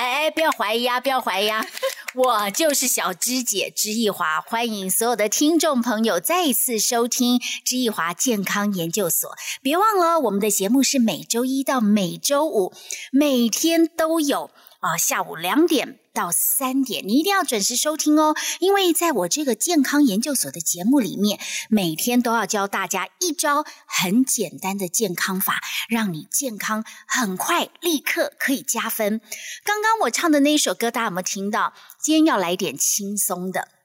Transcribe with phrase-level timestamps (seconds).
[0.00, 1.62] 哎哎，不要怀疑啊，不要怀疑啊！
[2.16, 9.30] 我就是小芝姐芝一华，欢迎所有的听众朋友再一次收听芝一华健康研究所。
[9.60, 12.72] 别忘了，我们的节目是每周一到每周五，
[13.12, 14.50] 每天都有
[14.80, 18.34] 啊、下午两点到三点，你一定要准时收听哦。
[18.60, 21.38] 因为在我这个健康研究所的节目里面，
[21.68, 29.20] 每天都要教大家一招很简单的健康法，让你健康很快立刻可以加分。
[29.64, 31.74] 刚刚我唱的那一首歌，大家有没有听到？
[32.02, 33.79] 今天要来点轻松的。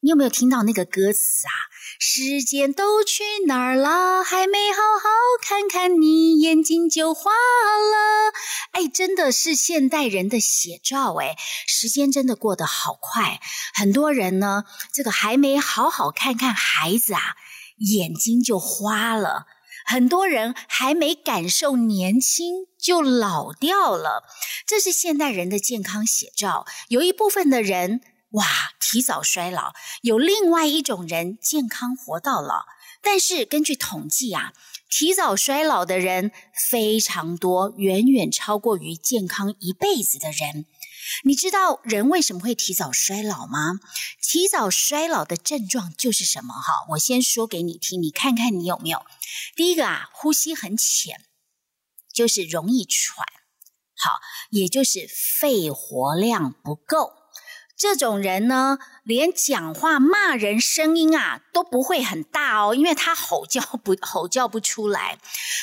[0.00, 1.50] 你有没有听到那个歌词啊？
[1.98, 4.22] 时间都去哪儿了？
[4.22, 5.08] 还没好好
[5.42, 8.32] 看看你，眼睛就花了。
[8.70, 13.40] 哎，真的是现代人的写照哎，时间真的过得好快。
[13.74, 17.34] 很多人呢，这个还没好好看看孩子啊，
[17.78, 19.46] 眼睛就花了。
[19.84, 24.22] 很多人还没感受年轻就老掉了，
[24.64, 26.66] 这是现代人的健康写照。
[26.86, 28.00] 有一部分的人
[28.32, 28.44] 哇，
[28.78, 32.66] 提早衰老；有另外一种人健康活到老。
[33.00, 34.52] 但是根据统计啊，
[34.90, 36.32] 提早衰老的人
[36.70, 40.66] 非常多，远远超过于健康一辈子的人。
[41.24, 43.80] 你知道人为什么会提早衰老吗？
[44.20, 46.52] 提早衰老的症状就是什么？
[46.52, 49.06] 哈，我先说给你听，你看看你有没有。
[49.56, 51.24] 第一个啊，呼吸很浅，
[52.12, 53.24] 就是容易喘，
[53.96, 54.10] 好，
[54.50, 55.08] 也就是
[55.40, 57.17] 肺活量不够。
[57.78, 65.18] 这种人呢，连讲话骂人声音啊都不会很大哦，因为他吼叫不 吼叫不出来。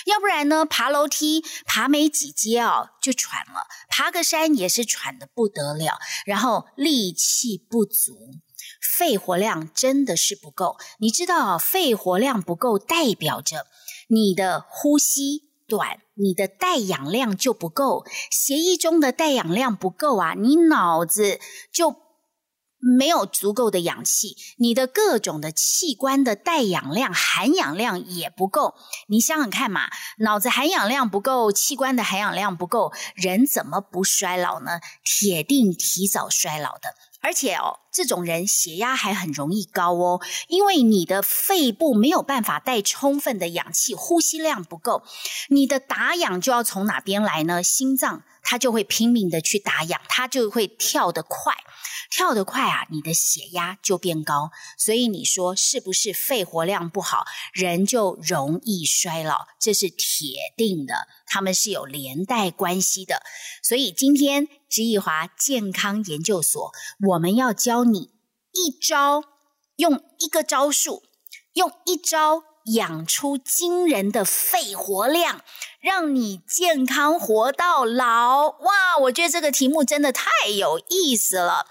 [0.06, 8.32] 要不然呢，爬楼梯爬没几阶哦就喘了，爬个山也是喘的不得了，然后力气不足，
[8.98, 10.78] 肺活量真的是不够。
[11.00, 13.68] 你知道，肺活量不够代表着
[14.08, 15.44] 你的呼吸。
[15.68, 21.40] 短，你的带氧量就不够，血液中的带氧量不够啊，你脑子
[21.72, 22.05] 就
[22.86, 28.76] 没有足够的氧气，你的各种的器官的带氧量、含氧量也不够。
[29.08, 34.80] 你想想看嘛，脑子含氧量不够，器官的含氧量不够，人怎么不衰老呢？
[35.04, 36.94] 铁定提早衰老的。
[37.22, 40.20] 而且哦，这种人血压还很容易高哦，
[40.50, 45.04] 因为你的肺部没有办法带充分的氧气，呼吸量不够，
[45.48, 47.64] 你的打氧就要从哪边来呢？
[47.64, 51.54] 心脏它就会拼命的去打氧，它就会跳得快，
[52.12, 54.52] 跳得快啊，你的血压就变高。
[54.78, 59.48] 所以你说是不是肺活量不好，人就容易衰老？
[59.58, 63.24] 这是铁定的，他们是有连带关系的。
[63.64, 66.72] 所以今天知易华健康研究所，
[67.08, 68.12] 我们要教你
[68.52, 69.24] 一招，
[69.76, 71.04] 用一个招数，
[71.54, 75.42] 用一招养出惊人的肺活量，
[75.80, 78.50] 让你健康活到老。
[78.50, 81.68] 哇，我觉得这个题目真的太有意思了。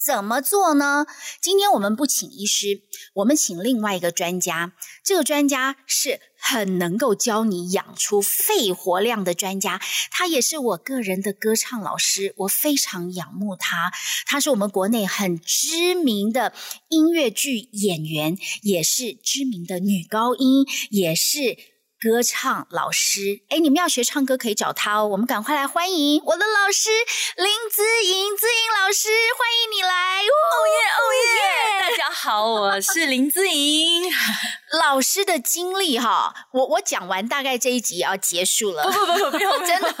[0.00, 1.06] 怎么做呢？
[1.42, 2.82] 今天我们不请医师，
[3.14, 4.72] 我们请另外一个专家。
[5.04, 13.92] 这个专家是很能够教你养出肺活量的专家，他也是我个人的歌唱老师，我非常仰慕他。
[14.26, 16.52] 他是我们国内很知名的
[16.88, 21.56] 音乐剧演员，也是知名的女高音，也是。
[22.00, 25.08] 歌唱老师，哎，你们要学唱歌可以找他哦。
[25.08, 26.90] 我们赶快来欢迎我的老师
[27.36, 30.20] 林子颖，子颖老师，欢迎你来！
[30.22, 31.90] 哦耶哦耶！
[31.90, 34.04] 大家好，我是林子颖。
[34.80, 38.84] 老师的经历哈，我我讲完，大概这一集要结束了。
[38.84, 39.94] 不不不不，不用 真的，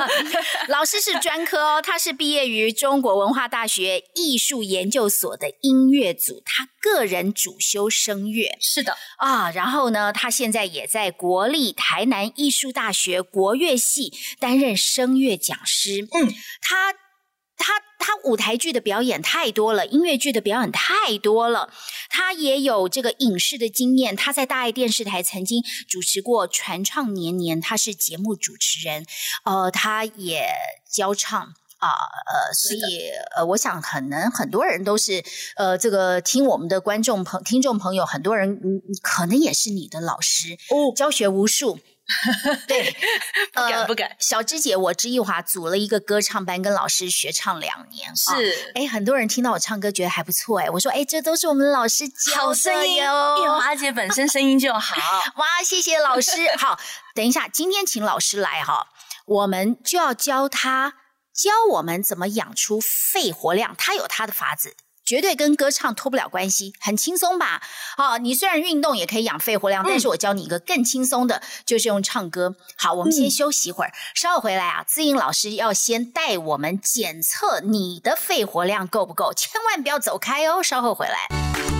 [0.68, 8.56] 老师是专科哦，他是毕业于中国文化大学艺术研究所的音乐组，他个人主修声乐。
[8.60, 16.06] 是的啊，然后呢，他现在也在国立台南艺术大学国乐系担任声乐讲师。
[16.12, 16.92] 嗯，他
[17.56, 21.70] 他他舞台剧的表演太多了，音乐剧的表演太多了。
[22.08, 29.04] 他也有这个影视的经验，他在大爱电视台曾经主持过《传唱年年》，他是节目主持人。
[29.44, 30.48] 呃，他也
[30.90, 31.54] 教唱。
[31.78, 35.22] 啊呃，所以呃，我想可能很多人都是
[35.54, 41.78] 呃，这个听我们的观众朋听众朋友，很多人嗯，可能也是你的老师哦，教学无数。
[42.66, 42.96] 对，
[43.52, 44.16] 不敢不敢。
[44.18, 48.14] 小芝姐，我知艺华组了一个歌唱班，跟老师学唱两年。
[48.16, 53.44] 是，哎，很多人听到我唱歌觉得还不错，哎，我说，哎，这都是我们老师教的哟。
[53.44, 54.96] 艺华姐本身声音就好，
[55.36, 56.30] 哇，谢谢老师。
[56.56, 56.78] 好，
[57.14, 58.88] 等一下，今天请老师来哈，
[59.26, 60.94] 我们就要教他
[61.34, 64.74] 教我们怎么养出肺活量，他有他的法子。
[65.08, 67.62] 绝对跟歌唱脱不了关系，很轻松吧？
[67.96, 72.56] 好，你虽然运动也可以养肺活量，但是我教你一个更轻松的，就是用唱歌。
[72.76, 74.84] 好，我们先休息一会儿，稍后回来啊。
[74.86, 80.62] 资颖老师要先带我们检测你的肺活量够不够，千万不要走开哦。
[80.62, 81.77] 稍后回来。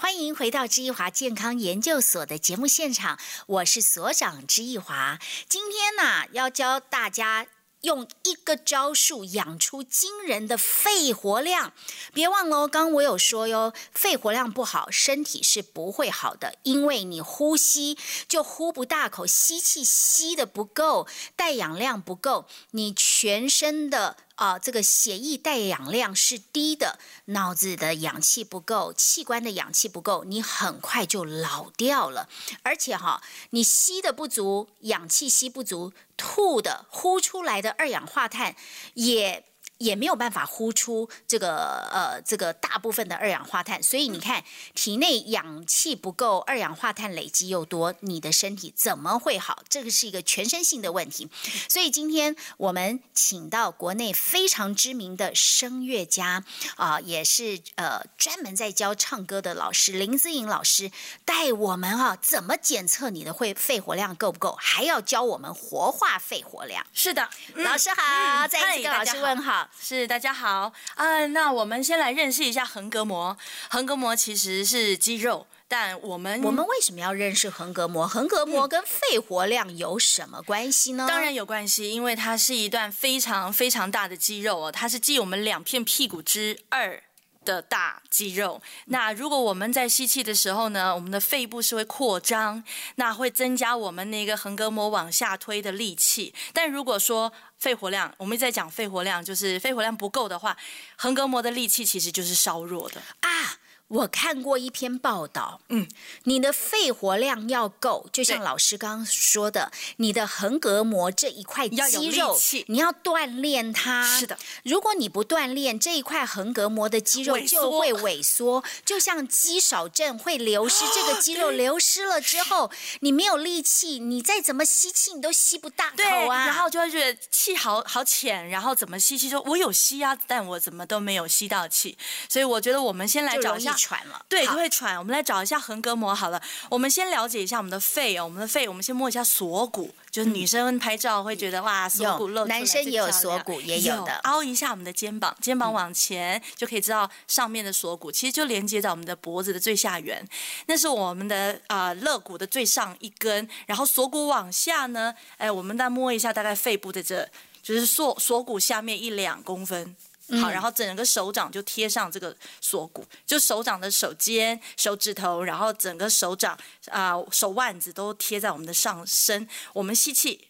[0.00, 5.18] 欢迎回到知易华健康研究所的节目现场，我是所长知易华。
[5.46, 7.46] 今天呢，要教大家
[7.82, 11.74] 用一个招数养出惊人的肺活量。
[12.14, 21.06] 别忘了哦，刚刚我有说哟，肺活量不好，身体是不会好的，因为你呼吸就呼不大口，吸气吸的不够，
[21.36, 24.16] 带氧量不够，你全身的。
[24.40, 32.26] 啊，这个血液带氧量是低的，脑子的氧气不够，器官的氧气不够，你很快就老掉了。
[32.62, 38.56] 而且哈，你吸的不足，氧气吸不足，吐的呼出来的二氧化碳
[38.94, 39.44] 也。
[39.80, 44.44] 也没有办法呼出这个呃这个大部分的二氧化碳，所以你看
[44.74, 49.62] 体内氧气不够，二氧化碳累积又多，你的身体怎么会好？
[49.70, 51.30] 这个是一个全身性的问题。
[51.66, 56.44] 所以今天我们请到国内非常知名的声乐家
[56.76, 60.92] 啊，也是呃专门在教唱歌的老师林姿颖老师，
[61.24, 66.86] 带我们啊怎么检测你的会肺活量够不够，还要教我们活化肺活量。
[66.92, 69.69] 是的，老师好，再一次跟老师问好。
[69.78, 73.36] 是大家好啊，那我们先来认识一下横膈膜。
[73.68, 78.06] 横膈膜其实是肌肉，但我们我们为什么要认识横膈膜？
[78.06, 81.06] 横膈膜跟肺活量有什么关系呢？
[81.08, 87.02] 当然有关系，因为它是一段非常非常大的肌肉哦，它是继我们两片屁股之二。
[87.42, 92.62] 的大肌肉，那如果我们在吸气的时候呢，我们的肺部是会扩张，
[92.96, 96.34] 那会增加我们那个横膈膜往下推的力气。
[96.52, 100.56] 但如果说肺活量，我们一直在讲肺活量，就是肺活量不够的话，
[100.96, 103.59] 横膈膜的力气其实就是稍弱的啊。
[103.90, 105.88] 我看过一篇报道，嗯，
[106.22, 112.38] 你的肺活量要够，就像老师刚刚说的，你的横膈膜这一块肌肉，
[112.68, 114.06] 你要锻炼它。
[114.18, 120.84] 是的，如果你不锻炼这一块横膈膜的肌肉，就会萎缩，就像肌少症会流失。
[120.94, 122.70] 这个肌肉流失了之后，
[123.00, 126.46] 你没有力气，你再怎么吸气，你都吸不大口啊。
[126.46, 131.98] 然后就会觉得气好好浅，然后怎么吸气，说我有吸啊，但我怎么都没有吸到气。
[132.28, 133.76] 所以我觉得我们先来找一下。
[133.80, 134.98] 喘了，对，就会喘。
[134.98, 136.40] 我们来找一下横膈膜好了。
[136.68, 139.90] 我们先了解一下我们的肺哦，我们的肺，我们先摸一下锁骨。
[140.10, 144.12] 就是女生拍照会觉得哇，锁骨露出来，男生也有锁骨，也有的。
[144.24, 150.22] 凹一下我们的肩膀，肩膀往前就可以知道上面的锁骨，其实就连接在我们的脖子的最下缘。
[150.66, 157.28] 那是我们的啊肋骨的最上一根，然后锁骨往下呢，哎，我们再摸一下，大概肺部的这，
[157.62, 159.94] 就是锁锁骨下面一两公分。
[160.40, 169.48] 好，然后整个手掌就贴上这个锁骨，就手掌的手尖、手指头，然后整个手掌啊手腕子都贴在我们的上身。
[169.72, 170.48] 我们吸气，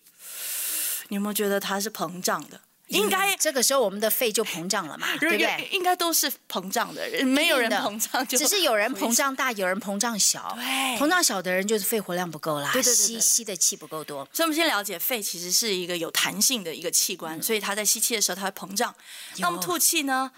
[1.09, 2.61] 你有没有觉得它是膨胀的？
[2.91, 5.69] 应该这个时候我们的肺就膨胀了嘛，对不对？
[5.73, 10.53] 应该都是膨胀的，没有人膨胀，只是有人膨胀大，有人膨胀小。
[10.57, 10.65] 对，
[10.99, 14.29] 膨胀小的人就是肺活量不够啦，吸吸的气不够多。
[14.33, 18.95] 所以我们先了解，肺其实是一个有弹性的一个器官，所以它在吸气的时候它会膨胀。
[19.39, 20.31] 那我们吐气呢？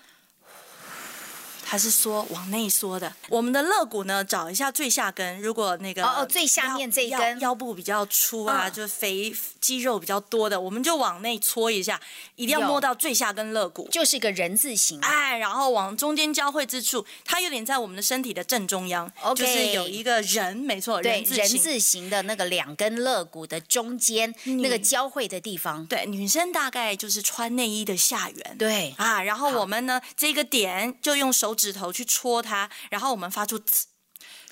[1.73, 3.11] 还是缩往内缩的？
[3.31, 4.23] 我们的肋骨呢？
[4.23, 5.41] 找一下最下根。
[5.41, 11.99] 如果那个哦哦，最下面这一根腰部比较粗啊，就肥肌肉比较多的，我们就往内搓一下，
[12.37, 15.01] 一定要摸到最下根肋骨，就是一个人字形。
[15.01, 21.43] 哎，然后往中间交汇之处，它有点在我们的身体的正中央，就是有一个人，没错，人字形。
[21.43, 25.87] 人字形的那个两根肋骨的中间那个交汇的地方。
[25.87, 28.57] 对，女生大概就是穿内衣的下缘。
[28.59, 33.65] 对啊，然后我们呢，这个点就用手指头去戳它，然后我们发出呲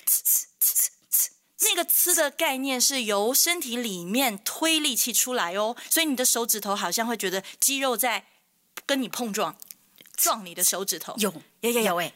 [0.06, 1.28] 呲呲呲呲，
[1.60, 8.26] 那个呲的概念是由身体里面推力气出来哦，所以你的手指头好像会觉得肌肉在
[8.84, 9.56] 跟你碰撞，
[10.14, 11.14] 撞你的手指头。
[11.16, 12.12] 有，有有有哎。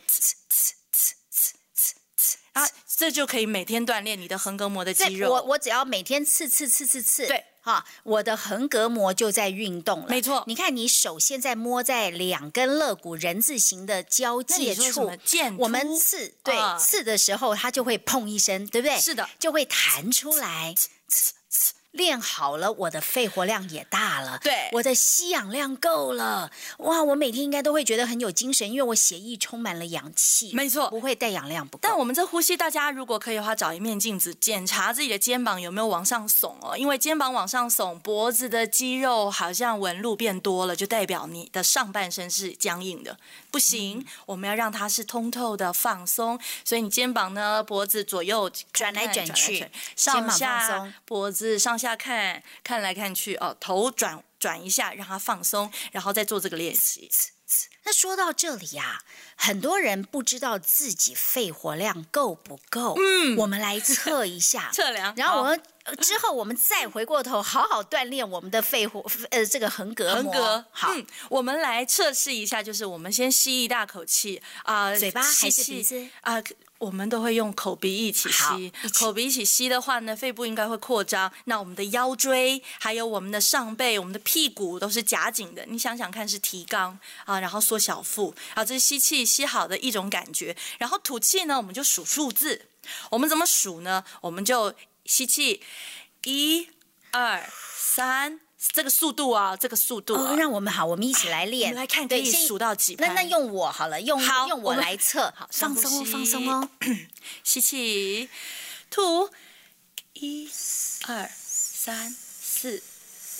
[2.52, 5.28] 啊，这就可以每天锻炼你的横膈膜的肌肉。
[5.28, 10.06] 我我只要每天刺刺刺刺刺，对，哈，我的横膈膜就在运动了。
[10.10, 15.10] 没错你看，你手现在摸在两根肋骨人字形的交界处
[15.58, 19.00] 我们刺对、啊刺的时候，它就会砰一声，对不对？
[19.00, 20.74] 是的就会弹出来。
[21.94, 31.80] 练好了，我的肺活量也大了，对我的吸氧量够了，哇，我每天应该都会觉得很有精神，因为我血液充满了氧气，没错不会带氧量不够。
[31.82, 36.76] 但我们这呼吸，大家如果可以的话，找一面镜子，检查自己的肩膀有没有往上耸哦。
[36.76, 43.16] 因为肩膀往上耸，脖子的肌肉好像纹路变多了，就代表你的上半身是僵硬的，
[43.50, 44.00] 不行。
[44.00, 46.38] 嗯我们要让它是通透的、放松。
[46.64, 57.10] 所以你肩膀呢，脖子左右转来看转去转肩膀放上下松脖子上下看，看来看去哦，头转转一下，让它放松，然后再做这个练习。
[57.84, 59.02] 那说到这里呀、
[59.36, 62.94] 很多人不知道自己肺活量够不够。
[62.98, 70.32] 嗯，我们来测一下 测量然后我们呃之后我们再回过头，好好锻炼我们的肺活呃这个横膈膜。
[70.32, 76.42] 横膈，好，嗯，我们来测试一下，就是我们先吸一大口气啊、嘴巴还是鼻子啊、
[76.84, 81.32] 我们都会用口鼻一起吸起，口鼻一起吸的话呢，肺部应该会扩张。
[81.46, 85.64] 那我们的腰椎，还有我们的上背、我们的屁股都是夹紧的。
[85.66, 90.54] 你想想看，是提肛啊，然后缩小腹啊，这是吸气吸好的一种感觉。
[90.78, 92.66] 然后吐气呢，我们就数数字。
[93.10, 94.04] 我们怎么数呢？
[94.20, 94.74] 我们就
[95.06, 95.62] 吸气，
[96.24, 96.68] 一、
[97.12, 98.40] 二、三，
[98.72, 100.32] 这个速度啊，这个速度啊。
[100.32, 101.70] 哦，让我们好，我们一起来我练。
[101.70, 103.08] 们来看可以数到几拍。
[103.08, 106.68] 那那用我好了，用好用我来测，好放松哦，放松哦。
[107.42, 108.28] 吸气，
[108.90, 109.30] 吐，
[110.14, 110.50] 一、
[111.06, 112.82] 二、三、四、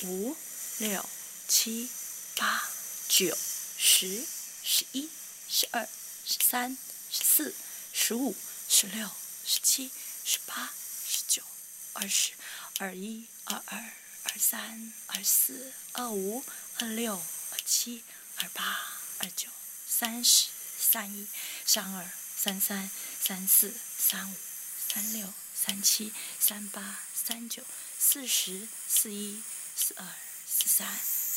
[0.05, 0.37] 五、
[0.79, 1.05] 六、
[1.49, 1.89] 七、
[2.37, 2.63] 八、
[3.09, 3.37] 九、
[3.77, 4.25] 十、
[4.63, 5.09] 十一、
[5.49, 5.89] 十二、
[6.25, 6.77] 十三、
[7.11, 7.55] 十四、
[7.93, 8.35] 十五、
[8.69, 9.09] 十六、
[9.45, 9.91] 十七、
[10.25, 10.71] 十八、
[11.07, 11.43] 十九、
[11.93, 12.33] 二十、
[12.79, 13.93] 二一、二二、
[14.35, 16.45] 二三、二四、二五、
[16.81, 18.03] 二六、二七、
[18.39, 18.65] 二八、
[19.19, 19.49] 二九、
[19.87, 21.29] 三十、三一、
[21.65, 24.35] 三二、三三、三四、三五、
[24.89, 27.63] 三六、三七、三八、三九、
[27.97, 29.41] 四十、四一、
[29.77, 30.05] 四二、
[30.45, 30.89] 四三、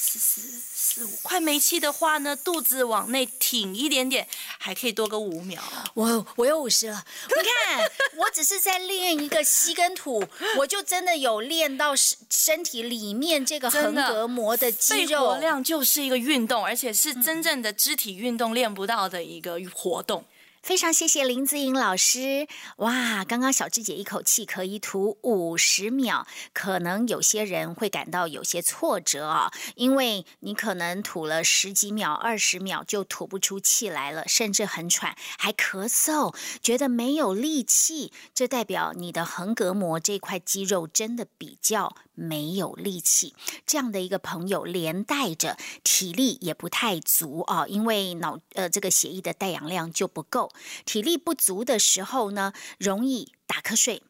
[0.07, 0.41] 四四、
[0.73, 1.09] 四五。
[1.21, 4.25] 快没气的话呢，肚子往内挺一点点，
[4.57, 5.61] 还可以多个五秒。
[5.95, 10.25] 我我有五十了，你看，我只是在练一个吸跟吐，
[10.57, 15.41] 我就真的有练到身身体里面这个横膈膜的肌肺活肉。
[15.41, 20.23] 量就是一个运动，而且是真正的肢体运动练不到的一个活动。
[20.67, 22.45] 非常谢谢林子颖老师，
[22.75, 43.33] 哇，刚刚小智姐一口气可以吐五十秒，可能有些人会感到有些挫折啊，因为你可能吐了十几秒、二十秒就吐不出气来了，甚至很喘，还咳嗽，觉得没有力气，这代表你的横膈膜这块肌肉真的比较没有力气。
[43.65, 50.51] 这样的一个朋友，连带着体力也不太足啊，因为脑呃这个血液的带氧量就不够，
[50.85, 54.03] 体力不足的时候呢，容易打瞌睡，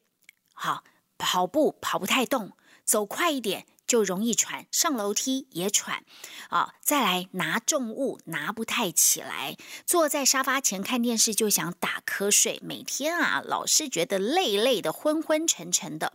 [0.53, 0.83] 好
[1.17, 2.51] 跑步跑不太动，
[2.83, 3.65] 走快一点。
[3.87, 6.03] 就容易喘，上楼梯也喘，
[6.49, 16.11] 啊，再来拿重物拿不太起来，坐在沙发前看电视就想打瞌睡，每天啊老是觉得累累的、昏昏沉沉的，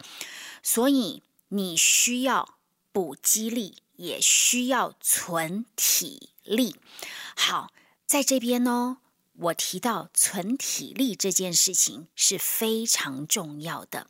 [0.63, 2.59] 所以你需要
[2.93, 6.77] 补肌力，也需要存体力。
[7.35, 7.73] 好，
[8.05, 8.99] 在这边呢，
[9.39, 14.07] 我提到存体力这件事情是非常重要的，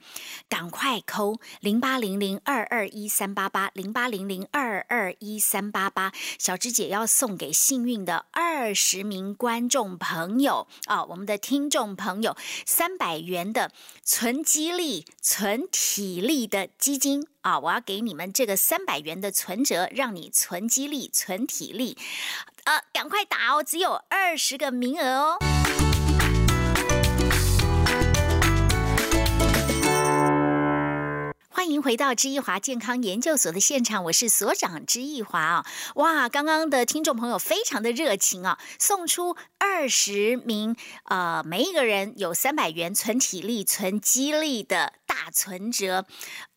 [0.48, 12.36] 赶快扣零八零零二二一三八八零八零零二二一三八八，小芝姐要送给幸运的二十名观众朋友啊，我们的听众朋友
[12.66, 21.96] 三百元的存肌力、存体力的基金啊，我要给你们这个三百元的存折，让你存肌力、存体力。
[22.64, 25.38] 呃，赶快打哦，只有二十个名额哦。
[31.48, 35.66] 欢迎回到知易华健康研究所的现场，我是所长知易华啊！
[35.96, 46.06] 哇，刚刚的听众朋友非常的热情啊，送出二十名，呃，每一个人有三百元存体力、存肌力的大存折。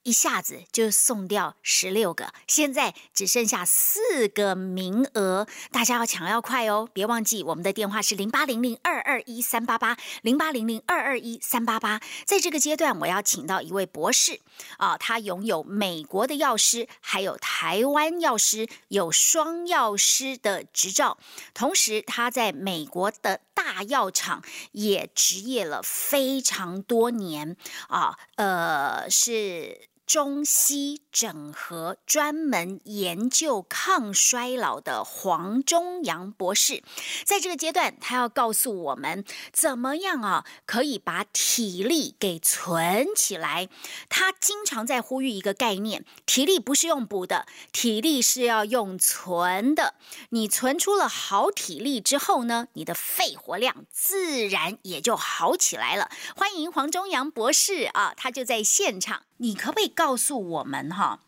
[0.04, 6.88] 一下子就送掉十六个，现在只剩下四个名额，大家要抢要快哦！
[6.94, 12.00] 别忘记我们的电话是零八零零二二一三八八零八零零二二一三八八。
[12.24, 14.40] 在这个阶段，我要请到一位博士
[14.78, 21.18] 啊，他拥有美国的药师，还有台湾药师，有双药师的执照，
[21.56, 24.44] 同时他在美国的大药厂
[24.74, 27.58] 也执业了非常多年
[27.88, 36.84] 啊，呃呃是中西整合，专门研究抗衰老的黄忠阳博士，
[37.26, 43.68] 在这个阶段，他要告诉我们怎么样啊，可以把体力给存起来。
[44.08, 49.96] 他经常在呼吁一个概念：体力不是用补的，体力是要用存的。
[50.30, 56.12] 你存出了好体力之后呢，你的肺活量自然也就好起来了。
[56.36, 59.24] 欢迎黄忠阳博士啊，他就在现场。
[59.38, 61.20] 你可不可以告诉我们哈，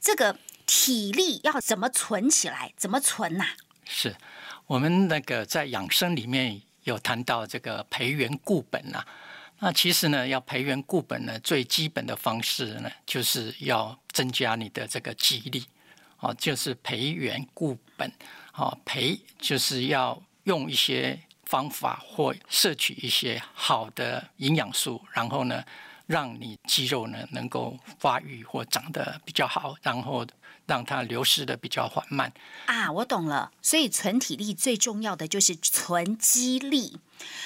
[0.00, 2.72] 这个体力要怎么存起来？
[2.76, 3.44] 怎么存呐？
[3.84, 4.16] 是
[4.66, 9.04] 我们那个在养生里面有谈到这个培元固本呐。
[9.60, 15.64] 那其实呢，要培元固本呢，最基本的方式呢，就是要增加你的这个肌力
[16.18, 18.10] 哦，就是培元固本
[18.54, 25.62] 哦，培就是要用一些方法或摄取一些好的营养素，然后呢。
[26.12, 30.26] 让你肌肉呢能够发育或长得比较好，然后
[30.66, 32.30] 让它流失的比较缓慢。
[32.66, 33.50] 啊，我懂了。
[33.62, 37.00] 所以存体力最重要的就是存肌力，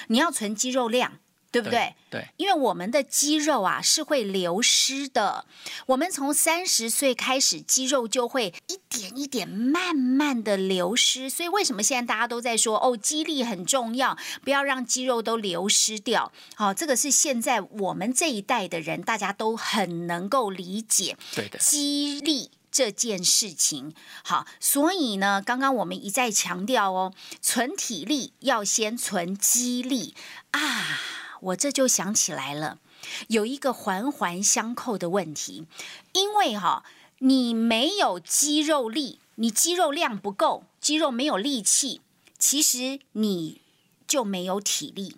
[0.09, 1.21] 你要存肌肉量。
[1.51, 1.95] 对不对？
[2.11, 5.47] 对，因为我们的肌肉啊是会流失的。
[5.87, 11.31] 我们从三十岁开始，肌肉就会一点一点慢慢的流失。
[11.31, 16.33] 所以为什么现在大家都在说哦，肌力很重要，不要让肌肉都流失掉。
[16.55, 21.17] 好，这个是现在我们这一代的人大家都很能够理解。
[21.35, 23.95] 对的，肌力这件事情。
[24.23, 30.15] 好，所以呢，刚刚我们一再强调哦，存体力要先存肌力
[30.53, 31.01] 啊。
[31.41, 32.79] 我这就想起来了，
[33.29, 35.67] 有一个环环相扣的问题，
[36.13, 36.85] 因为哈，
[37.19, 42.01] 你没有肌肉力，你肌肉量不够，肌肉没有力气，
[42.39, 43.61] 其实你
[44.07, 45.17] 就没有体力，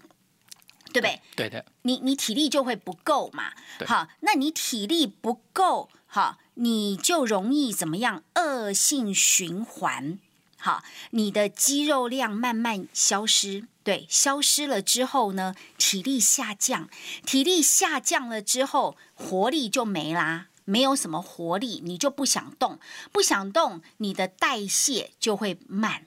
[0.92, 1.20] 对不对？
[1.36, 3.52] 对的，你你体力就会不够嘛。
[3.86, 8.24] 好，那你体力不够，哈，你就容易怎么样？
[8.34, 10.18] 恶性循环。
[10.60, 16.90] 好，你的肌肉量慢慢消失，对，消失了之后呢，体力下降，
[17.24, 22.80] 体力下降了之后，活力就没啦，没有什么活力，你就不想动，
[23.12, 26.06] 不想动，你的代谢就会慢，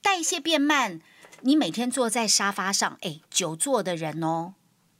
[0.00, 1.00] 代谢变慢，
[1.40, 4.54] 你每天坐在沙发上，哎，久坐的人哦，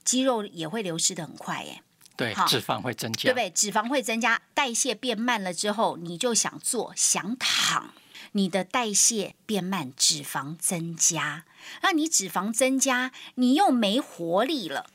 [0.05, 1.83] 肌肉也会流失的很快，哎，
[2.17, 3.51] 对，脂肪会增加，对不对？
[3.51, 7.95] 脂肪会增加，代谢变慢了之后，你就想坐，想躺。
[8.33, 11.45] 你的代谢变慢，脂肪增加，
[11.83, 14.87] 那你脂肪增加，你又没活力了，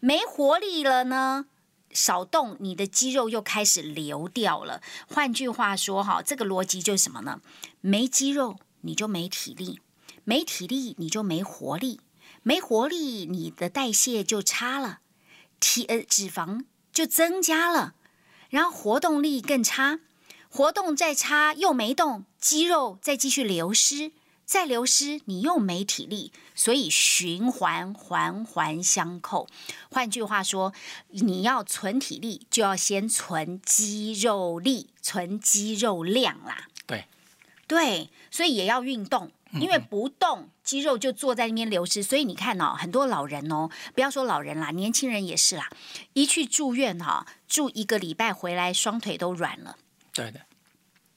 [0.00, 1.46] 没活力了呢？
[1.90, 4.80] 少动，你的肌肉又开始流掉了。
[5.06, 7.40] 换句话说，哈，这个逻辑就是什么呢？
[7.80, 9.80] 没肌肉，你就没体力；
[10.24, 11.98] 没体力，你就没活力；
[12.42, 15.00] 没活力，你的代谢就差了，
[15.60, 17.94] 体呃脂肪就增加了，
[18.48, 20.00] 然后活动力更差。
[20.48, 24.10] 活动再差又没动，肌肉再继续流失，
[24.44, 29.46] 再流失你又没体力，所以循环环环相扣。
[29.88, 30.72] 换句话说，
[31.10, 36.66] 你要存体力，就要先存肌肉力，存肌肉量啦。
[36.84, 37.04] 对，
[37.68, 42.02] 对，所以也要运动，因为不动肌肉就坐在那边流失。
[42.02, 45.70] 所以你看哦，很多老人哦，不要说老人啦，年轻人也是啦，
[46.12, 49.76] 一去住院哈，住一个礼拜回来，双腿都软了。
[50.12, 50.40] 对的，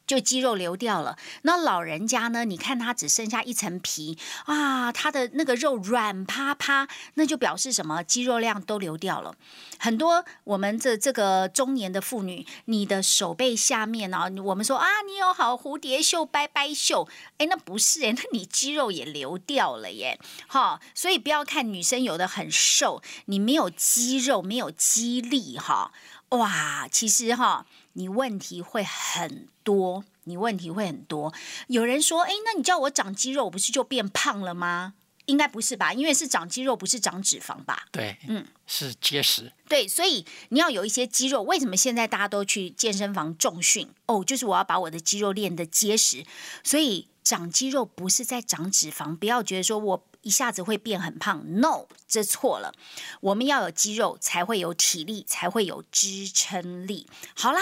[0.07, 1.17] 就肌肉流掉了。
[1.43, 2.45] 那老人家呢？
[2.45, 8.03] 你看他只剩下一层皮啊，他的那个肉软趴趴，那就表示什么？
[8.03, 9.35] 肌肉量都流掉了。
[9.79, 20.19] 很多我们这这个中年的妇女，你的手背下面啊，我们说啊，你有好蝴蝶袖、拜拜袖，哎，那不是哎，那你肌肉也流掉了耶。
[20.47, 25.91] 哈，所以不要看女生有的很瘦，你没有肌肉，没有肌力，哈，
[26.29, 27.65] 哇，其实哈。
[27.97, 31.33] 你问题会很多，你问题会很多。
[31.67, 34.93] 有人说：“哎，那你叫我长肌肉，不是就变胖了吗？”
[35.27, 35.91] 应该不是吧？
[35.91, 37.87] 因为是长肌肉，不是长脂肪吧？
[37.91, 39.51] 对，嗯，是结实。
[39.67, 41.41] 对，所以你要有一些肌肉。
[41.41, 43.89] 为什么现在大家都去健身房重训？
[44.05, 46.23] 哦，就是我要把我的肌肉练得结实。
[46.63, 50.05] 所以长肌肉不是在长脂肪，不要觉得说我。
[50.25, 52.73] 一下子会变很胖？No，这错了。
[53.21, 57.07] 我们要有肌肉，才会有体力，才会有支撑力。
[57.35, 57.59] 好啦，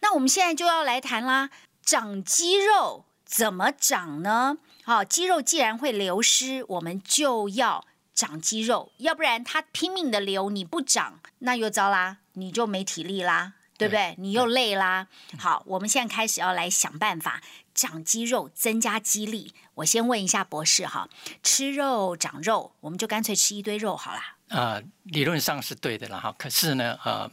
[0.00, 1.50] 那我们现在就要来谈啦。
[1.82, 4.58] 长肌肉怎么长呢？
[4.82, 13.52] 好，肌肉既然会流失，我们就要长肌肉，要不然它拼命的流，你不长，那又糟啦，你就没体力啦。
[13.80, 14.14] 对不对？
[14.18, 15.08] 你又累啦。
[15.38, 17.40] 好，我们现在开始要来想办法
[17.74, 19.54] 长肌肉，增加肌力。
[19.76, 21.08] 我先问一下博士哈，
[21.42, 24.36] 吃肉长肉，我们就干脆吃一堆肉好啦。
[24.48, 26.30] 呃，理论上是对的了哈。
[26.36, 27.30] 可是呢，呃，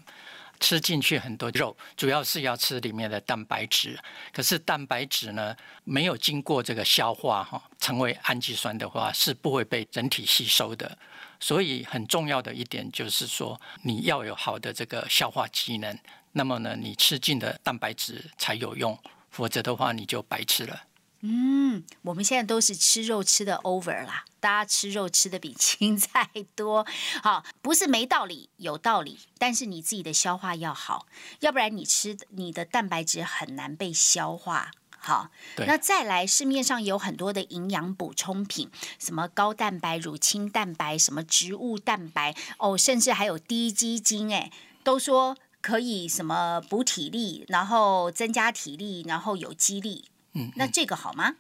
[0.62, 4.00] 吃进去很多肉，主要是要吃里面的蛋白质。
[4.32, 10.98] 可是蛋白质呢，没有经过这个消化哈，成为氨基酸的话，是不会被整体吸收的。
[11.40, 15.96] 所以很重要的一点就是说，你要有好的这个消化机能，
[16.38, 18.98] 那么呢，你吃进的蛋白质才有用，
[19.32, 20.84] 否则的话你就白吃了。
[21.22, 26.86] 嗯，我们现在都是吃肉吃的 over 啦，大家吃肉吃的比青菜多。
[27.24, 31.08] 好，不是没道理，有道理，但是你自己的消化要好，
[31.40, 34.70] 要不然你吃你的蛋白质很难被消化。
[35.00, 35.32] 好，
[35.66, 38.70] 那再来，市面上有很多的营养补充品，
[39.00, 44.52] 什么高蛋白、乳清蛋白，什么植物蛋白，哦，甚至还有低基精，哎，
[44.84, 45.36] 都说
[45.68, 50.06] 可以什么补体力，然后增加体力，然后有肌力。
[50.32, 51.36] 嗯，那这个好吗？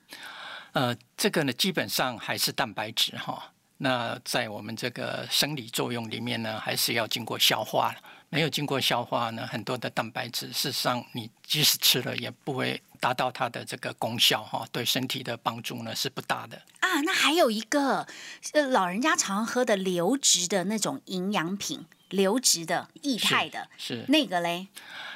[0.73, 3.53] 呃，这个呢，基本上还是蛋白质哈。
[3.77, 7.95] 那在我们这个生理作用里面呢，还是要经过消化
[8.29, 16.61] 没有经过消化呢，很多的蛋白质，事实上你即使吃了，也不会达到它的这个功效哈，对身体的帮助呢是不大的。
[16.79, 18.05] 啊，那还有一个，
[18.51, 24.67] 呃，老人家常喝的流质的那种营养品，流质的液态的，是那个嘞？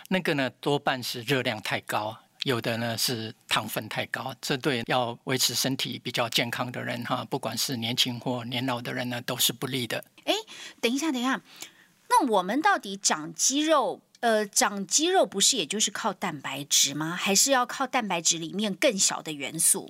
[0.08, 10.02] 那个呢，多半是热量太高，有的呢是糖分太高，这对要维持身体比较健康的人哈，不管是年轻或年老的人呢，都是不利的。
[10.24, 10.34] 哎，
[10.80, 11.41] 等一下，等一下。
[12.12, 14.02] 那我们到底长肌肉？
[14.19, 17.15] 呃，长肌肉不是也就是靠蛋白质吗？
[17.19, 19.89] 还是要靠蛋白质里面更小的元素？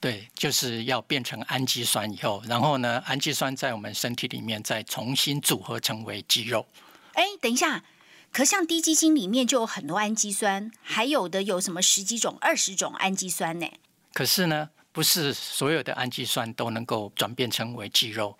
[0.00, 6.66] 对，就是要变成氨基酸以后，然后呢，氨基酸在我们身体里面再重新组合成为肌肉。
[7.12, 7.84] 哎，等一下，
[8.32, 13.70] 可像低基金里面就有很多氨基酸，还有的有什么十几种、二十种氨基酸呢？
[14.14, 18.38] 可是呢，不是所有的氨基酸都能够转变成为肌肉。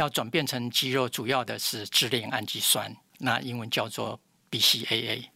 [0.00, 4.18] 要转变成肌肉，主要的是支链氨基酸，那英文叫做
[4.50, 5.26] BCAA。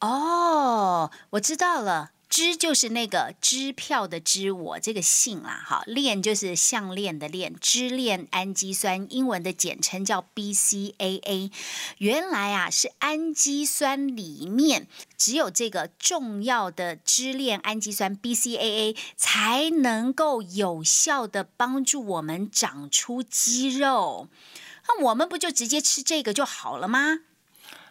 [0.00, 2.11] 哦，我知道了。
[2.32, 11.52] 支就是那个支票的支，我这个姓啦，哈，链就是项链的链，支链氨基酸，英文的简称叫 BCAA。
[11.98, 24.28] 原来啊，是氨基酸里面只有这个重要的支链氨基酸 BCAA 才能够有效的帮助我们长出肌肉。
[24.88, 27.18] 那我们不就直接吃这个就好了吗？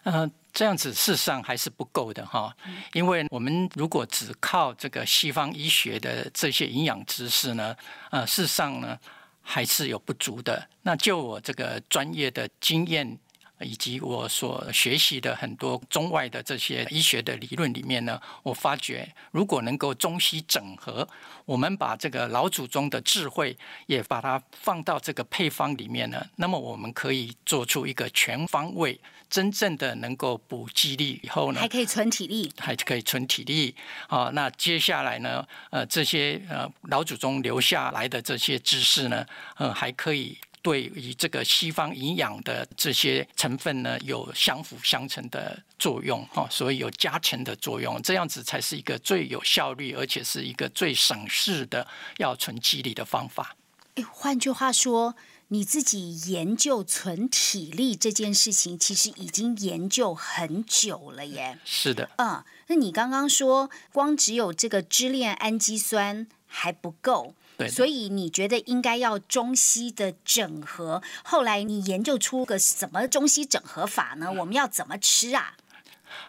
[0.06, 0.32] 嗯。
[0.54, 2.56] 这样子事实上还是不够的哈，
[2.94, 7.76] 因为我们如果只靠这个西方医学的这些营养知识呢，
[8.10, 8.98] 呃，事实上呢
[9.42, 10.68] 还是有不足的。
[10.84, 13.18] 那就我这个专业的经验。
[13.64, 21.08] 以及我所学习的很多中外的这些医学的理论里面呢，我发觉如果能够中西整合，
[21.46, 29.00] 我们把这个老祖宗的智慧也把它放到这个配方里面呢，那么我们可以做出一个全方位、
[29.32, 33.74] 真正的能够补肌力以后呢，还可以存体力，还可以存体力。
[34.08, 39.26] 啊，那接下来呢，呃，这些呃老祖宗留下来的这些知识呢，
[39.58, 40.38] 呃，还可以。
[40.64, 53.56] 对于这个西方营养的这些成分呢，有相辅相成的作用哈，所以有加成的作用，这样子才是一个最有效率，而且是一个最省事的要存肌力的方法。
[53.96, 55.16] 哎，换句话说，
[55.54, 61.60] 你自己研究存体力这件事情，其实已经研究很久了耶。
[61.66, 67.36] 是的，嗯，那你刚刚说，光只有这个支链氨基酸还不够。
[67.70, 71.04] 所以你觉得应该要中西的整合？
[71.24, 74.32] 后来你研究出个什么中西整合法呢？
[74.32, 75.58] 我们要怎么吃啊？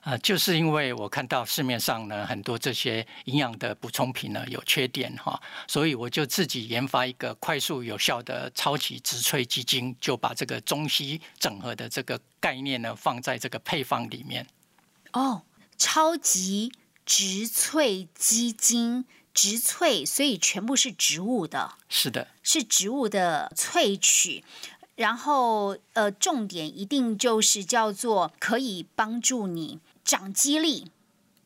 [0.03, 14.47] 啊，就是因为我看到市面上呢很多这些营养的补充品呢有缺点哈，所以我就自己研发一个快速有效的超级植萃基金，就把这个中西整合的这个概念呢放在这个配方里面。
[15.13, 15.43] 哦，
[15.79, 16.73] 超级
[17.07, 19.05] 植萃基金。
[19.35, 24.45] 植萃，所以全部是植物的，是的，是植物的萃取，
[24.95, 30.91] 然后呃，重点一定就是叫做可以帮助你长肌力，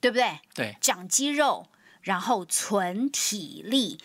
[0.00, 0.40] 对不对？
[0.54, 1.66] 对，长肌肉，
[2.00, 3.98] 然后存体力，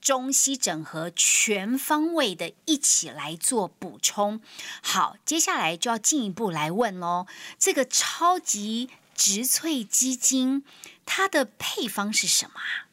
[0.00, 4.40] 中西整合，全方位的一起来做补充。
[4.82, 7.26] 好，接下来就要进一步来问喽，
[7.58, 10.64] 这个超级植萃基金
[11.04, 12.87] 它的配方是什么啊？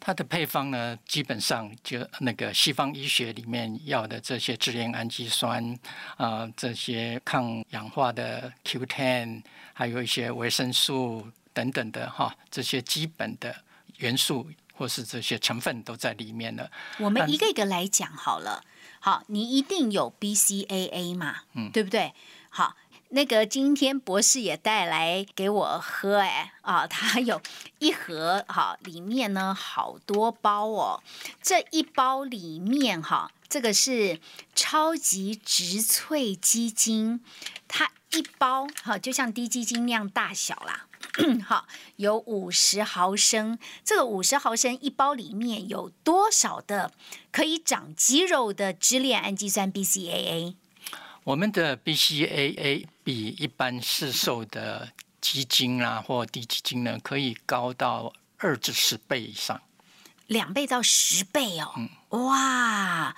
[0.00, 5.78] 它的配方呢，基本上就那个西方医学里面要的这些支链氨基酸
[6.16, 9.42] 啊，这些抗氧化的 Q10，
[9.74, 13.54] 还有一些维生素等等的哈，这些基本的
[13.98, 16.70] 元素或是这些成分都在里面了。
[16.98, 18.64] 我们一个一个来讲好了。
[19.00, 21.42] 好，你一定有 BCAA 嘛？
[21.52, 22.14] 嗯，对不对？
[22.48, 22.74] 好。
[23.12, 27.42] 那个今天博士也带来给我喝，哎啊， 它有
[27.80, 31.02] 一盒哈，里面呢好多包哦。
[31.42, 34.20] 这一包里面哈，这个是
[34.54, 37.20] 超级植萃鸡精，
[37.66, 40.86] 它一包哈就像低鸡精那样大小啦。
[41.44, 43.58] 好，有五十毫升。
[43.84, 46.92] 这个五十毫升一包里面有多少的
[47.32, 50.54] 可以长肌肉的支链氨基酸 BCAA？
[51.24, 59.60] 我们的 BCAA 比一般市售的基金啊或低基金呢，可以高到二至十倍以上，
[60.28, 61.74] 两倍到十倍哦。
[62.10, 63.16] 哇，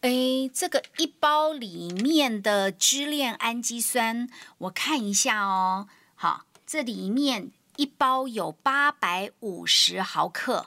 [0.00, 0.10] 哎，
[0.52, 5.86] 这个一包里面的支链氨基酸，我看一下哦。
[6.16, 6.46] 好。
[6.66, 10.66] 这里面一包有八百五十毫克，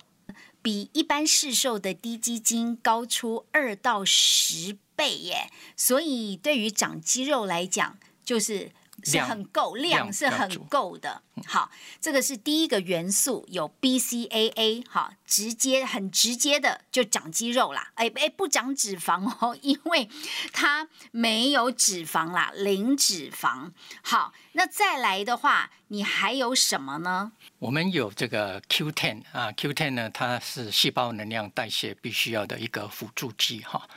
[0.61, 5.49] 比一般市售的低基金高出二到十倍耶。
[5.77, 8.71] 所以对于长肌肉来讲，就是。
[9.03, 11.23] 是很够量，是很够的。
[11.47, 17.91] 好，这个是第一个元素，有 BCAA，哈，直接很直接的就长肌肉啦。
[17.95, 20.07] 哎哎，不长脂肪哦， 因为
[20.53, 23.71] 它没有脂肪啦，零脂肪。
[24.03, 27.31] 好，那再来的话，你还有什么呢？
[27.57, 33.79] 我们有这个 Q10 啊，Q10 呢，它是细胞能量代谢必须要的一个辅助剂哈。
[33.79, 33.89] 啊，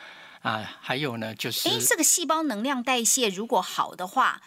[0.81, 4.43] 还有呢，就是哎，这个细胞能量代谢如果好的话。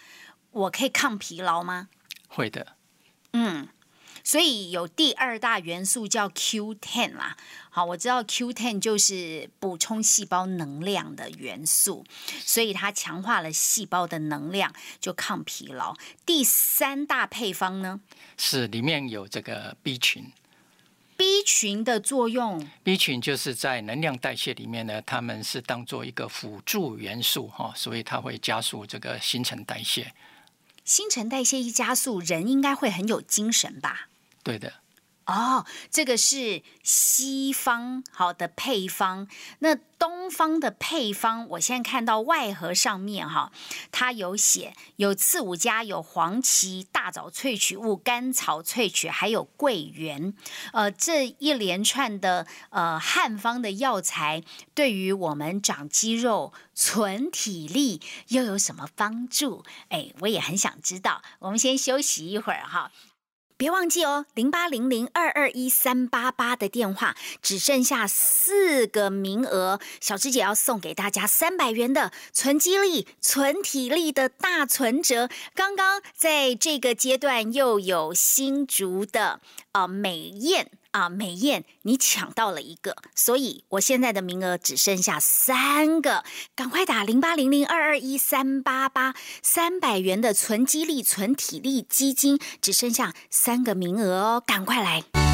[0.52, 1.90] 我可以抗疲劳吗？
[2.28, 2.76] 会的。
[3.34, 3.68] 嗯，
[4.24, 7.38] 所以有第二大元素叫 Q ten 啦。
[7.70, 12.04] 好，我知道 Q ten 就是补充细胞能量的元素，
[12.44, 15.96] 所以它强化了细胞的能量，就抗疲劳。
[16.26, 18.00] 第三大配方呢？
[18.36, 20.32] 是里面有这个 B 群。
[21.52, 30.14] 群的作用？B 群就是在能量代谢里面呢，他们是当做一个辅助元素哈，所以它会加速这个新陈代谢。
[30.86, 34.10] 新陈代谢一加速，人应该会很有精神吧？
[34.44, 34.72] 对的。
[35.30, 39.28] 哦，这个是西方好的配方。
[39.60, 43.52] 那东方的配方，我现在看到外盒上面哈，
[43.92, 50.34] 它有写有刺五加，有黄芪、大枣萃取物、甘草萃取，还有桂圆。
[50.74, 54.42] 呃，这一连串的呃汉方的药材，
[54.74, 59.64] 对于我们长肌肉、存体力又有什么帮助？
[59.90, 61.22] 哎，我也很想知道。
[61.38, 62.92] 我们先休息一会儿哈。
[63.60, 75.28] 别忘记哦，零八零零二二一三八八的电话只剩下四个名额，小芝姐要送给大家三百元的存肌力、存体力的大存折。
[75.54, 79.42] 刚刚在这个阶段又有新竹的
[79.74, 80.72] 啊美艳。
[80.92, 86.24] 啊，美艳，你抢到了一个，所以我现在的名额只剩下三个，
[86.56, 95.29] 赶快打零八零零二二一三八八，三百元的存激励、存体力基金只剩下三个名额哦，赶快来。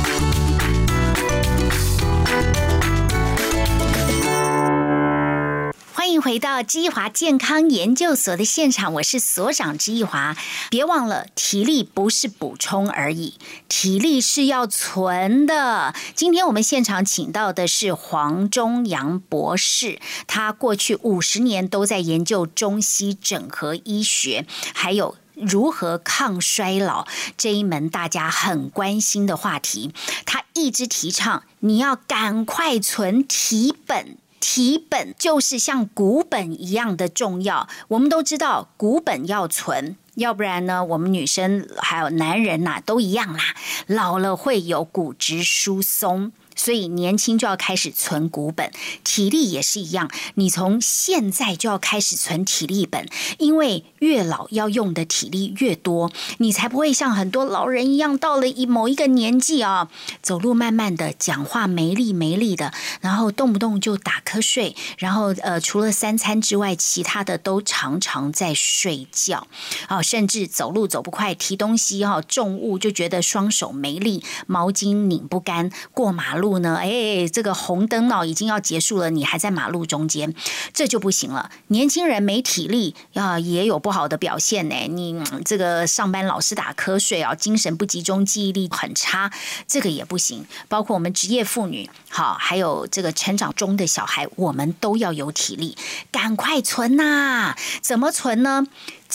[6.26, 10.36] 回到知易华健康研究所的现场，我是所长知易华。
[10.72, 13.36] 别忘了，体力不是补充而已，
[13.70, 15.94] 体力是要存的。
[16.16, 27.06] 今天我们现场请到的是黄忠阳博士，他过去五十年都在研究中西整合医学，还有如何抗衰老
[27.38, 29.94] 这一门大家很关心的话题。
[30.26, 34.18] 他一直提倡你要赶快存体本。
[34.48, 43.40] 体本就是像股本一样的重要，我们都知道股本要存，要不然呢，我们女生还有男人呐都一样啦，
[43.88, 46.32] 老了会有骨质疏松。
[46.56, 48.72] 所以年轻就要开始存股本，
[49.04, 50.10] 体力也是一样。
[50.36, 59.90] 你从现在就要开始存体力本，因为越老要用的体力越多，你才不会像很多老人一样，到了一某一个年纪啊，
[60.22, 69.48] 走路慢慢的，讲话没力没力的，然后动不动就打瞌睡，然后呃，除了三餐之外，其他的都常常在睡觉，
[69.88, 76.45] 啊，甚至走路走不快，提东西哈，重物就觉得双手没力，毛巾拧不干，过马路。
[76.46, 76.78] 路呢？
[76.80, 80.32] 哎，这个红灯哦，已经要结束了，你还在马路中间，
[80.72, 81.50] 这就不行了。
[81.70, 84.76] 年轻人没体力啊，也有不好的表现呢。
[84.88, 89.32] 你这个上班老是打瞌睡啊，精神不集中，记忆力很差，
[89.68, 90.46] 这个也不行。
[90.68, 95.76] 包括我们职业妇女，好，还有这个成长中的小孩，我们都要有体力，
[96.12, 97.56] 赶快存呐！
[97.82, 98.68] 怎么存呢？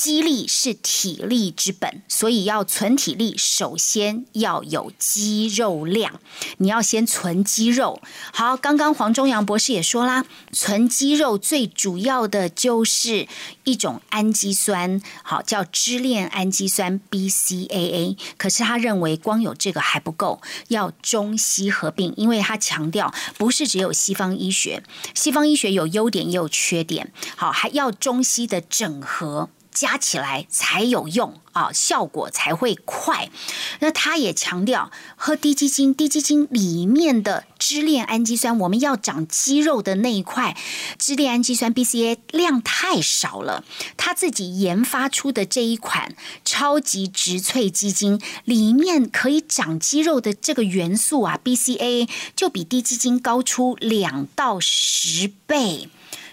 [0.02, 6.18] 肌力是体力之本，所以要存体力，首先要有肌肉量。
[6.56, 8.00] 你要先存肌肉。
[8.32, 13.28] 好，刚刚黄忠阳博士也说啦，存肌肉最主要的就是
[13.64, 18.16] 一种氨基酸，好，叫支链氨基酸 BCAA。
[18.38, 24.82] 可是他认为光有这个还不够，要中西合并，因为他强调不是只有西方医学，
[25.14, 29.50] 西方医学有优点也有缺点，好，还要中西的整合。
[29.80, 33.30] 加起来才有用啊，效果才会快。
[33.78, 40.54] 那他也强调，喝低基精，低基精里面的支链氨基酸，我们要长肌肉的那一块
[40.98, 43.64] 支链氨基酸 BCA 量太少了。
[43.96, 46.14] 他自己研发出的这一款
[46.44, 55.88] 超级植萃基精，里面可以长肌肉的这个元素啊，BCA 就比低基精高出两到十倍，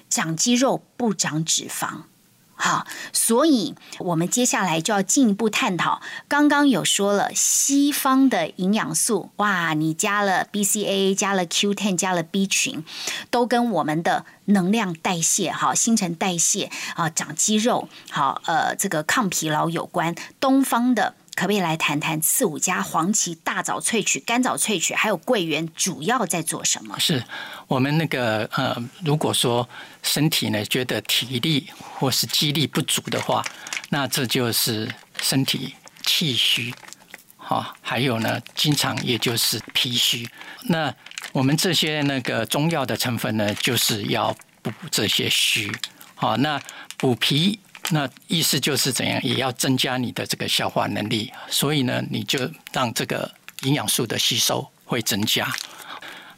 [0.09, 2.01] 长肌肉不长脂肪。
[2.59, 6.01] 好，所以我们接下来就要进一步探讨。
[6.27, 12.83] 刚刚有说了，西方的营养素，哇，你加了 BCA，加了 Q10，加了 B 群，
[13.29, 20.15] 都跟我们的能量代谢、哈新陈代谢啊，长肌肉，好呃，这个抗疲劳有关。
[20.39, 21.13] 东方的。
[21.37, 26.99] 可不可以来谈谈刺五加、黄芪、大枣萃取、甘枣萃取，还有桂圆主要在做什么？
[26.99, 27.23] 是
[27.67, 29.69] 我们那个呃，如果说
[30.01, 33.45] 身体呢觉得体力或是肌力不足的话，
[33.89, 36.73] 那这就是身体气虚，
[37.37, 40.27] 好，还有呢，经常也就是脾虚。
[40.63, 40.91] 那
[41.33, 45.71] 我们这些那个中药的成分呢，就是要补这些虚，
[46.15, 46.59] 好，那
[46.97, 47.59] 补脾。
[47.89, 52.39] 那意思就是怎样，也要增加你的这个消化能力，所以呢，你就
[52.73, 53.31] 让这个
[53.63, 55.47] 营养素的吸收会增加。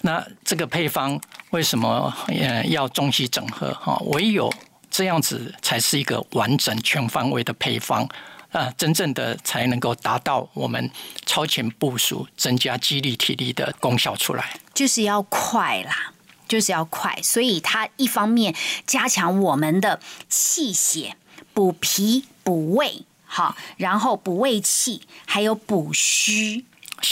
[0.02, 3.74] 那这个配方为什么呃要中西整合？
[3.74, 4.54] 哈，唯有
[4.92, 8.08] 这样子才是一个完整全方位的配方
[8.52, 10.90] 啊，真正的才能够达到我们
[11.26, 14.60] 超前部署、增加肌力体力的功效出来。
[14.74, 16.14] 就是要快啦，
[16.48, 20.00] 就是要快，所以它一方面加强我们的
[20.30, 21.16] 气血。
[21.60, 26.64] 补脾补胃，好，然后补胃气，还有补虚，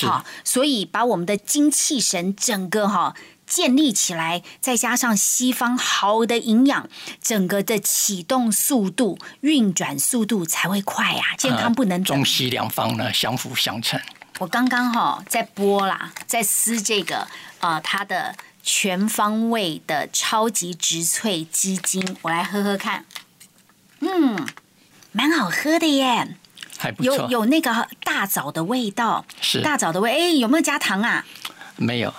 [0.03, 3.13] 好，所以把我们的精气神整个哈
[3.45, 6.87] 建立起来，再加上西方好的营养，
[7.21, 11.35] 整个的启动速度、运转速度才会快呀。
[11.37, 13.99] 健康不能中西两方呢相辅相成。
[14.39, 17.27] 我刚刚哈在播啦，在撕这个
[17.59, 18.33] 呃它的
[18.63, 23.03] 全方位的超级植萃基金，我来喝喝看。
[23.99, 24.47] 嗯，
[25.11, 26.35] 蛮好喝的耶，
[26.77, 30.11] 还不错，有有那个大枣的味道，是大枣的味。
[30.11, 31.25] 哎，有没有加糖啊？
[31.75, 32.13] 没有，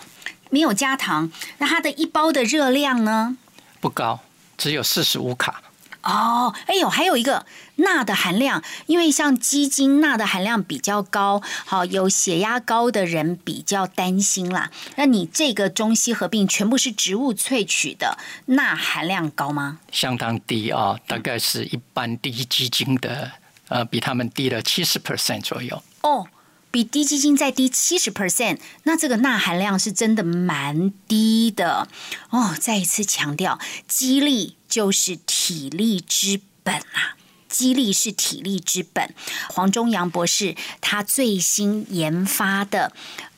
[0.50, 1.30] 没有加糖。
[1.58, 3.36] 那它的一包的热量呢？
[3.80, 4.20] 不高，
[4.56, 5.62] 只有四十五卡。
[6.08, 7.44] 哦，哎呦，还有一个
[7.76, 14.70] 钠的含量，因为像鸡精钠的含量比较高，好有血压高的人比较担心啦。
[14.96, 18.16] 那你这个中西合并全部是植物萃取的，
[18.46, 19.80] 钠含量高吗？
[19.92, 23.30] 相当低啊，大概是一般低基精的，
[23.68, 25.82] 呃，比他们低了七十 percent 左右。
[26.00, 26.26] 哦，
[26.70, 31.88] 比低基精再低七十 percent，那这个钠含量是真的蛮低的。
[32.30, 34.54] 哦，再一次强调，激励。
[34.68, 37.16] 就是体力之本啊！
[37.48, 39.14] 肌力是体力之本。
[39.48, 42.92] 黄忠阳博士他最新研发的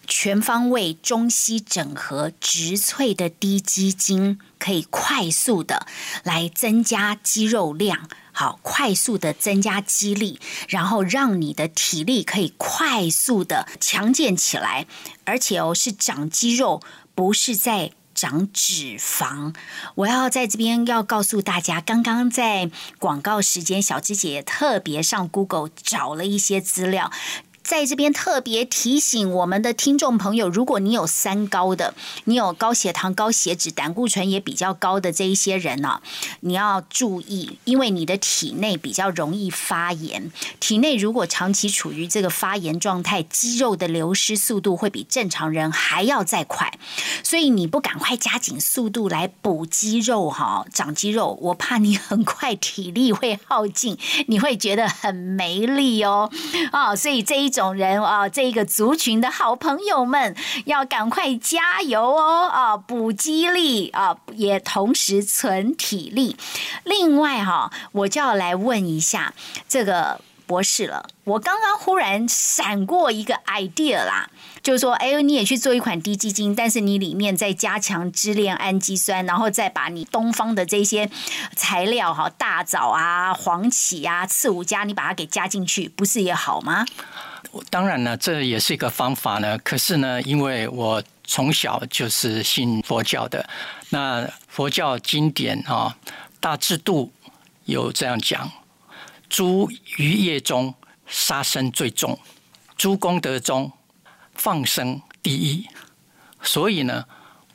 [0.09, 5.87] 全方位中西整合植萃的低肌精，可以快速的
[6.25, 8.09] 来增加肌肉量，
[8.41, 14.87] 好，快速的增加肌力，然后让你的体力可以快速的强健起来，
[15.27, 16.81] 而且哦，是长肌肉，
[17.15, 17.93] 不是在。
[18.13, 19.55] 长脂肪，
[19.95, 27.11] 我要在这边要告诉大家，刚刚在广告时间，小芝姐特别上 Google 找了一些资料。
[27.71, 36.01] 在这边特别提醒我们的听众朋友，如果你有三高的，你有高血糖、高血脂、胆固醇也比较高的这一些人呢，
[36.41, 40.33] 你要注意，因为你的体内比较容易发炎。
[40.59, 46.77] 体内如果长期处于这个发炎状态，肌肉的流失速度会比正常人还要再快。
[47.23, 56.29] 所以你不赶快加紧速度来补肌肉哈，长肌肉，我怕你很快体力会耗尽，你会觉得很没力哦。
[56.73, 57.60] 啊，所以这一种。
[57.61, 62.49] 种人啊，这个族群的好朋友们，要赶快加油哦！
[62.49, 66.37] 啊，补肌力啊，也同时存体力。
[66.85, 69.35] 另外哈，我就要来问一下
[69.69, 70.21] 这个。
[70.51, 71.09] 博士了。
[71.23, 74.29] 我刚刚忽然闪过一个 idea 啦，
[74.65, 81.09] 就是说，哎，你也去做一款低基金，但是你里面再加强支链氨基酸，然后再把你东方的这些
[81.55, 86.85] 材料哈，大枣啊、黄芪啊、刺五加，你把它给加进去，不是也好吗？
[87.71, 89.59] 当然呢，这也是一个方法呢。
[89.59, 93.49] 可是呢，因为我从小就是信佛教的，
[93.91, 95.97] 那佛教经典啊，
[96.41, 97.13] 大智度
[97.65, 98.51] 有这样讲：
[99.29, 100.75] 诸余业中。
[101.13, 102.17] 杀生最重，
[102.77, 103.73] 诸功德中
[104.37, 105.67] 放生第一。
[106.41, 107.05] 所以呢，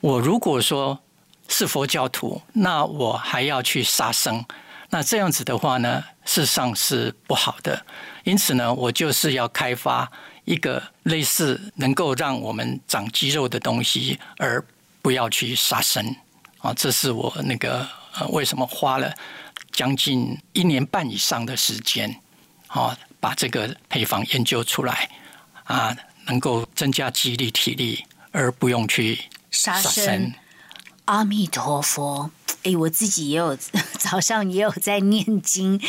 [0.02, 1.00] 我如果说
[1.48, 4.44] 是佛教徒，那我还要去杀生，
[4.90, 7.86] 那这样子的话呢，事实上是不好的。
[8.26, 10.10] 因此呢，我就是要开发
[10.44, 14.62] 一个类似能够让我们长肌肉的东西，而
[15.00, 16.04] 不要去杀生。
[16.58, 17.86] 啊，这是我那个
[18.18, 19.14] 呃，为什么花了
[19.70, 22.20] 将近一年半以上的时间，
[22.66, 22.98] 啊。
[23.18, 25.10] 把这个配方研究出来，
[25.64, 25.96] 啊，
[26.26, 29.18] 能够增加肌力、体力，而不用去
[29.50, 30.32] 杀生。
[31.06, 32.30] 阿弥陀佛！
[32.66, 33.56] 哎，我自己也有
[33.96, 35.80] 早上也有在念经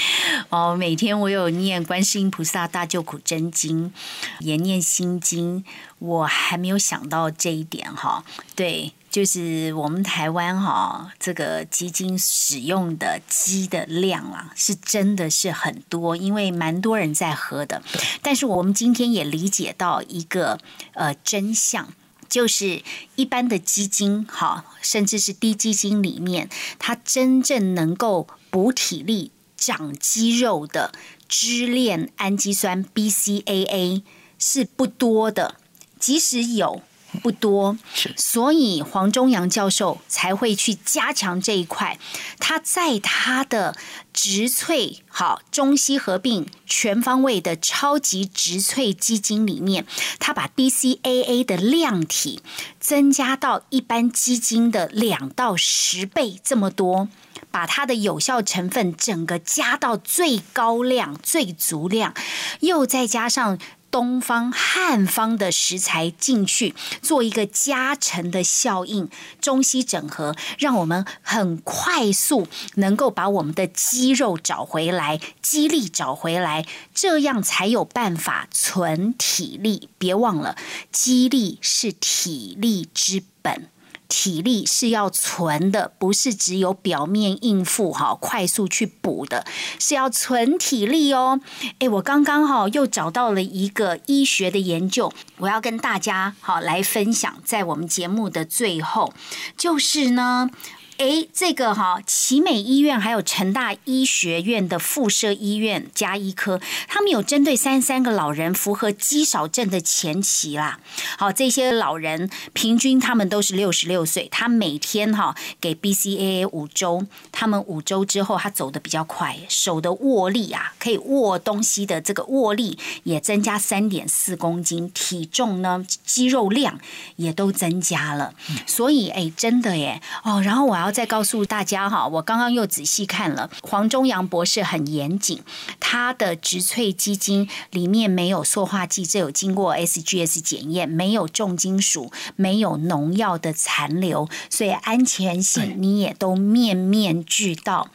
[0.50, 3.92] 哦，每天我有念观世音菩萨大救苦真经，
[4.40, 5.66] 也念心经。
[5.98, 8.24] 我还没有想到这一点哈，
[8.56, 8.94] 对。
[9.10, 17.82] 就是我们台湾哈，这个基金使用的鸡的量啊，是真的是很多，因为蛮多人在喝的。
[18.22, 20.60] 但是我们今天也理解到一个
[20.94, 21.88] 呃真相，
[22.30, 22.84] 就是
[23.16, 30.92] 一般的基金哈，甚至是低基金里面，它真正能够补体力、长肌肉的
[31.28, 34.04] 支链氨基酸 BCAA
[34.38, 35.56] 是不多的，
[36.00, 36.82] 即使有。
[37.18, 37.78] 不多，
[38.16, 41.98] 所以黄忠阳教授才会去加强这一块。
[42.40, 43.76] 他在他的
[44.14, 49.86] 植萃好中西合并全方位的超级植萃基金里面，
[50.20, 52.42] 他把 BCAA 的量体
[52.80, 57.10] 增加到一般基金的两到十倍这么多，
[57.52, 62.14] 把它的有效成分整个加到最高量、最足量，
[62.62, 63.58] 又再加上。
[63.90, 69.10] 东方汉方的食材进去做一个加成的效应，
[69.42, 79.90] 中西整合，让我们很快速能够把我们的肌肉找回来，肌力找回来，这样才有办法存体力。
[79.98, 80.56] 别忘了，
[80.92, 83.70] 肌力是体力之本。
[84.08, 89.46] 体力是要存的，不是只有表面应付哈，快速去补的，
[89.80, 91.40] 是要存体力哦。
[91.80, 99.14] 诶，我刚刚哈又找到了一个医学的研究，我要跟大家好来分享，在我们节目的最后，
[99.58, 100.50] 就是呢。
[100.98, 110.80] 哎，这个哈，奇美医院还有成大医学院的附设医院加医科，他们有针对三十三个老人符合肌少症的前期啦。
[111.20, 126.80] 好，这些老人平均他们都是六十六岁，他每天哈给 BCAA 五周，他们五周之后他走的比较快，手的握力啊，可以握东西的这个握力也增加三点四公斤，体重呢肌肉量
[127.18, 128.34] 也都增加了。
[128.66, 130.87] 所以哎，真的耶哦，然后我要。
[130.92, 135.42] 再告诉大家哈，我刚刚又仔细看了，黄忠阳博士很严谨，
[135.80, 147.90] 他的植萃基金里面没有塑化剂，这有经过 SGS 检验，没有重金属，没有农药的残留，所以安全性你也都面面俱到。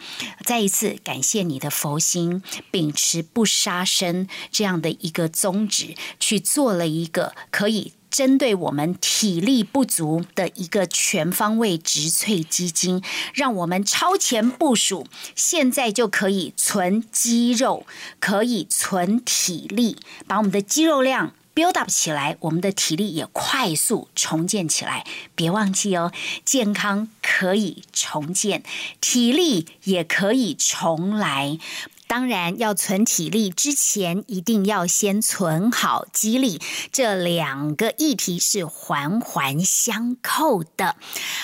[0.45, 7.93] 再一次感谢你的佛心，秉持不杀生这样的一个宗旨，去做了一个可以。
[8.12, 13.02] 针对我们体力不足的一个全方位植萃基金，
[13.32, 17.86] 让我们超前部署，现在就可以存肌肉，
[18.20, 19.96] 可以存体力，
[20.26, 25.04] 把我们的肌肉量 build up 起来，我们的体力也快速重建起来。
[25.34, 26.12] 别忘记哦，
[26.44, 28.62] 健康可以重建，
[29.00, 31.58] 体力也可以重来。
[32.12, 36.60] 当然，要存体力之前，一定要先存好肌力。
[36.92, 40.96] 这两个议题是环环相扣的。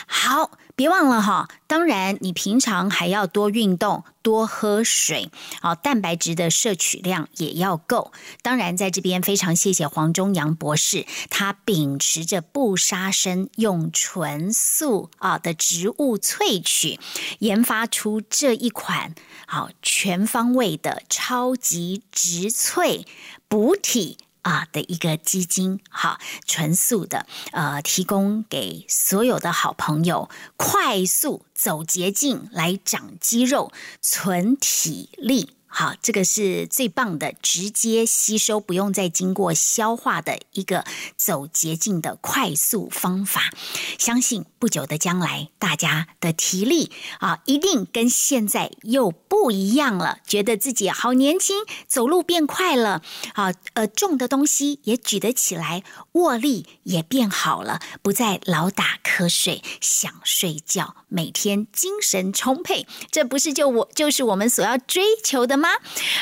[0.07, 0.51] 好。
[0.79, 5.29] 别忘了哈，当然你平常还要多运动，多喝水，
[5.61, 8.13] 好，蛋白质的摄取量也要够。
[8.43, 17.01] 当然，在这边非常谢谢黄忠阳博士，他秉持着不杀生、用纯素啊的植物萃取，
[17.41, 19.17] 研发出这一款
[19.49, 23.05] 好全方位的超级植萃
[23.49, 24.17] 补体。
[24.49, 33.71] 啊的一个基金，哈纯素的，呃，提供给所有的好朋友，快速走捷径来长肌肉、
[34.01, 35.58] 存体力。
[35.79, 40.85] 好，这个是最棒的，直接吸收，不用再经过消化的一个
[41.17, 43.53] 走捷径的快速方法。
[43.97, 53.01] 相信不久的将来，大家的体力啊，一定跟现在又不一样了，觉得自己好年轻，走路变快了，
[53.35, 65.68] 啊，呃，重的东西也举得起来，握力也变好了，不再老打瞌睡，想睡觉，每天精神充沛，这不是就我就是我们所要追求的吗？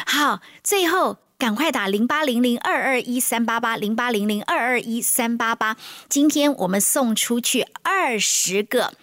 [0.06, 1.18] 好，最后。
[1.38, 5.76] 赶快打零八零零二二一三八八零八零零二二一三八八，
[6.08, 8.94] 今天我们送出去二十个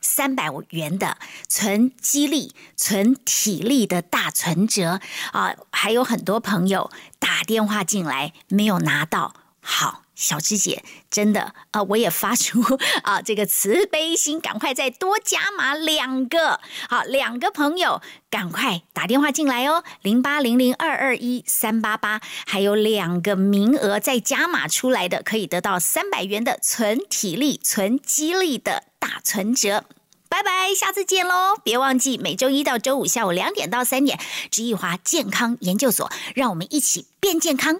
[0.00, 5.00] 三百元的存激励、存体力的大存折
[5.32, 5.56] 啊！
[5.72, 10.04] 还有很多朋友打电话进来没有拿到，好。
[10.18, 12.60] 小芝姐，真的啊，我也发出
[13.04, 16.58] 啊这个慈悲心，赶快再多加码两个，
[16.88, 29.84] 好，两个朋友赶快打电话进来哦，零八零零二二一三八八，还有两个名额再加码出来的，可以得到三百元的存体力、存激励的大存折。
[30.28, 31.54] 拜拜，下次见喽！
[31.62, 34.18] 别忘记每周一到周五下午两点到三点，
[34.50, 37.78] 知易华健康研究所，让我们一起变健康。